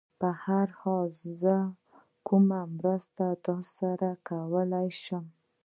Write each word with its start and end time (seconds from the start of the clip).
په 0.19 0.29
هر 0.43 0.67
حال، 0.81 1.07
زه 1.41 1.55
کومه 2.27 2.59
مرسته 2.77 3.25
در 3.45 3.59
سره 3.77 4.09
کولای 4.27 4.89
شم؟ 5.03 5.25